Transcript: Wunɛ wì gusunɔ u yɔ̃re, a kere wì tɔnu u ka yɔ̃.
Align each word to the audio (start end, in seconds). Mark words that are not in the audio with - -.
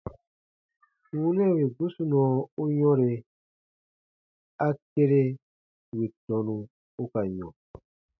Wunɛ 1.19 1.45
wì 1.55 1.63
gusunɔ 1.77 2.21
u 2.61 2.63
yɔ̃re, 2.79 3.11
a 4.65 4.67
kere 4.89 5.21
wì 5.95 6.05
tɔnu 6.25 6.55
u 7.01 7.03
ka 7.11 7.21
yɔ̃. 7.35 7.51